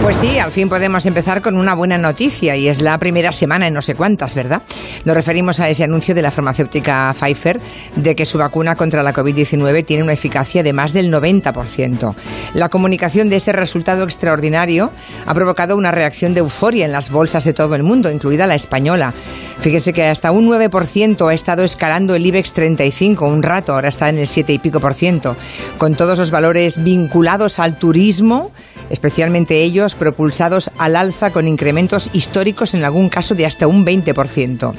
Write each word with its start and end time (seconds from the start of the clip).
Pues 0.00 0.16
sí, 0.16 0.38
al 0.38 0.50
fin 0.50 0.68
podemos 0.68 1.06
empezar 1.06 1.42
con 1.42 1.56
una 1.56 1.74
buena 1.74 1.98
noticia 1.98 2.56
y 2.56 2.68
es 2.68 2.82
la 2.82 2.98
primera 2.98 3.32
semana 3.32 3.66
en 3.66 3.74
no 3.74 3.82
sé 3.82 3.94
cuántas, 3.94 4.34
¿verdad? 4.34 4.62
Nos 5.04 5.14
referimos 5.14 5.60
a 5.60 5.68
ese 5.68 5.84
anuncio 5.84 6.14
de 6.14 6.22
la 6.22 6.30
farmacéutica 6.30 7.14
Pfizer 7.18 7.60
de 7.96 8.16
que 8.16 8.26
su 8.26 8.38
vacuna 8.38 8.74
contra 8.74 9.02
la 9.02 9.12
COVID-19 9.12 9.84
tiene 9.84 10.02
una 10.02 10.12
eficacia 10.12 10.62
de 10.62 10.72
más 10.72 10.92
del 10.92 11.12
90%. 11.12 12.14
La 12.54 12.68
comunicación 12.68 13.28
de 13.28 13.36
ese 13.36 13.52
resultado 13.52 14.04
extraordinario 14.04 14.90
ha 15.26 15.34
provocado 15.34 15.76
una 15.76 15.92
reacción 15.92 16.34
de 16.34 16.40
euforia 16.40 16.84
en 16.84 16.92
las 16.92 17.10
bolsas 17.10 17.44
de 17.44 17.52
todo 17.52 17.74
el 17.74 17.82
mundo, 17.82 18.10
incluida 18.10 18.46
la 18.46 18.54
española. 18.54 19.14
Fíjense 19.60 19.92
que 19.92 20.04
hasta 20.04 20.32
un 20.32 20.48
9% 20.48 21.30
ha 21.30 21.34
estado 21.34 21.62
escalando 21.62 22.14
el 22.14 22.26
IBEX 22.26 22.52
35 22.52 23.26
un 23.26 23.42
rato, 23.42 23.74
ahora 23.74 23.88
está 23.88 24.08
en 24.08 24.18
el 24.18 24.26
7 24.26 24.52
y 24.52 24.58
pico 24.58 24.80
por 24.80 24.94
ciento, 24.94 25.36
con 25.78 25.94
todos 25.94 26.18
los 26.18 26.30
valores 26.30 26.82
vinculados 26.82 27.58
al 27.58 27.78
turismo, 27.78 28.52
especialmente 28.92 29.62
ellos 29.62 29.96
propulsados 29.96 30.70
al 30.78 30.94
alza 30.94 31.32
con 31.32 31.48
incrementos 31.48 32.10
históricos 32.12 32.74
en 32.74 32.84
algún 32.84 33.08
caso 33.08 33.34
de 33.34 33.46
hasta 33.46 33.66
un 33.66 33.84
20%. 33.84 34.74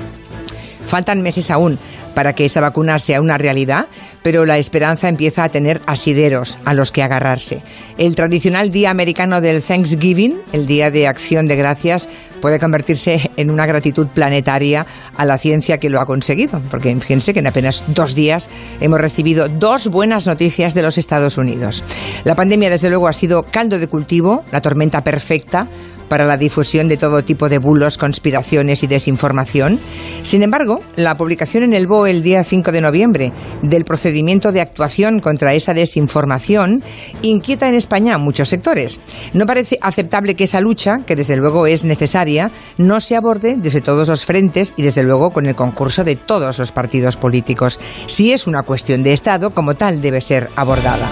Faltan 0.93 1.23
meses 1.23 1.49
aún 1.49 1.79
para 2.13 2.33
que 2.33 2.45
esa 2.45 2.61
vacuna 2.61 2.99
sea 2.99 3.19
una 3.19 3.39
realidad, 3.39 3.87
pero 4.21 4.45
la 4.45 4.59
esperanza 4.59 5.09
empieza 5.09 5.43
a 5.43 5.49
tener 5.49 5.81
asideros 5.87 6.59
a 6.65 6.75
los 6.75 6.91
que 6.91 7.01
agarrarse. 7.01 7.63
El 7.97 8.13
tradicional 8.13 8.69
día 8.69 8.91
americano 8.91 9.41
del 9.41 9.63
Thanksgiving, 9.63 10.39
el 10.51 10.67
Día 10.67 10.91
de 10.91 11.07
Acción 11.07 11.47
de 11.47 11.55
Gracias, 11.55 12.07
puede 12.43 12.59
convertirse 12.59 13.31
en 13.37 13.49
una 13.49 13.65
gratitud 13.65 14.05
planetaria 14.05 14.85
a 15.17 15.25
la 15.25 15.39
ciencia 15.39 15.79
que 15.79 15.89
lo 15.89 15.99
ha 15.99 16.05
conseguido, 16.05 16.61
porque 16.69 16.95
fíjense 16.99 17.33
que 17.33 17.39
en 17.39 17.47
apenas 17.47 17.83
dos 17.87 18.13
días 18.13 18.51
hemos 18.79 19.01
recibido 19.01 19.49
dos 19.49 19.87
buenas 19.87 20.27
noticias 20.27 20.75
de 20.75 20.83
los 20.83 20.99
Estados 20.99 21.39
Unidos. 21.39 21.83
La 22.23 22.35
pandemia, 22.35 22.69
desde 22.69 22.89
luego, 22.89 23.07
ha 23.07 23.13
sido 23.13 23.47
caldo 23.49 23.79
de 23.79 23.87
cultivo, 23.87 24.45
la 24.51 24.61
tormenta 24.61 25.03
perfecta 25.03 25.67
para 26.13 26.27
la 26.27 26.37
difusión 26.37 26.87
de 26.87 26.97
todo 26.97 27.23
tipo 27.23 27.49
de 27.49 27.57
bulos, 27.57 27.97
conspiraciones 27.97 28.83
y 28.83 28.87
desinformación. 28.87 29.79
Sin 30.21 30.43
embargo, 30.43 30.79
la 30.95 31.17
publicación 31.17 31.63
en 31.63 31.73
el 31.73 31.87
BOE 31.87 32.11
el 32.11 32.21
día 32.21 32.43
5 32.43 32.71
de 32.71 32.81
noviembre 32.81 33.31
del 33.63 33.83
procedimiento 33.83 34.51
de 34.51 34.61
actuación 34.61 35.21
contra 35.21 35.55
esa 35.55 35.73
desinformación 35.73 36.83
inquieta 37.23 37.67
en 37.67 37.73
España 37.73 38.13
a 38.13 38.19
muchos 38.19 38.49
sectores. 38.49 39.01
No 39.33 39.47
parece 39.47 39.79
aceptable 39.81 40.35
que 40.35 40.43
esa 40.43 40.61
lucha, 40.61 40.99
que 40.99 41.15
desde 41.15 41.35
luego 41.35 41.65
es 41.65 41.83
necesaria, 41.83 42.51
no 42.77 43.01
se 43.01 43.15
aborde 43.15 43.55
desde 43.57 43.81
todos 43.81 44.07
los 44.07 44.23
frentes 44.23 44.75
y 44.77 44.83
desde 44.83 45.01
luego 45.01 45.31
con 45.31 45.47
el 45.47 45.55
concurso 45.55 46.03
de 46.03 46.15
todos 46.15 46.59
los 46.59 46.71
partidos 46.71 47.17
políticos. 47.17 47.79
Si 48.05 48.33
es 48.33 48.45
una 48.45 48.61
cuestión 48.61 49.01
de 49.01 49.13
Estado, 49.13 49.49
como 49.49 49.73
tal 49.73 49.99
debe 49.99 50.21
ser 50.21 50.51
abordada. 50.55 51.09